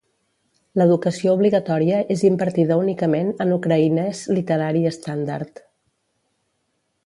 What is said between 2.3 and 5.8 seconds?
impartida únicament en ucraïnés literari estàndard.